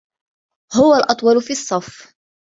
[0.73, 2.13] هو الأطول في الصف.